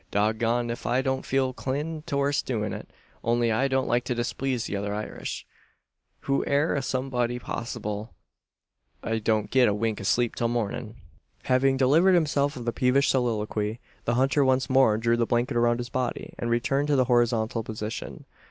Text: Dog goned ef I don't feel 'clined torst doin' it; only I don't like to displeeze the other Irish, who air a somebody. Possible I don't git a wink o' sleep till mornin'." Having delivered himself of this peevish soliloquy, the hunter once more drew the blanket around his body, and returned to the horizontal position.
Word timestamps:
Dog 0.09 0.39
goned 0.39 0.71
ef 0.71 0.87
I 0.87 1.03
don't 1.03 1.27
feel 1.27 1.53
'clined 1.53 2.07
torst 2.07 2.47
doin' 2.47 2.73
it; 2.73 2.89
only 3.23 3.51
I 3.51 3.67
don't 3.67 3.87
like 3.87 4.03
to 4.05 4.15
displeeze 4.15 4.65
the 4.65 4.75
other 4.75 4.95
Irish, 4.95 5.45
who 6.21 6.43
air 6.47 6.73
a 6.73 6.81
somebody. 6.81 7.37
Possible 7.37 8.11
I 9.03 9.19
don't 9.19 9.51
git 9.51 9.67
a 9.67 9.75
wink 9.75 10.01
o' 10.01 10.03
sleep 10.03 10.33
till 10.35 10.47
mornin'." 10.47 10.95
Having 11.43 11.77
delivered 11.77 12.15
himself 12.15 12.55
of 12.57 12.65
this 12.65 12.73
peevish 12.75 13.09
soliloquy, 13.09 13.79
the 14.05 14.15
hunter 14.15 14.43
once 14.43 14.71
more 14.71 14.97
drew 14.97 15.17
the 15.17 15.27
blanket 15.27 15.55
around 15.55 15.77
his 15.77 15.89
body, 15.89 16.33
and 16.39 16.49
returned 16.49 16.87
to 16.87 16.95
the 16.95 17.05
horizontal 17.05 17.61
position. 17.61 18.25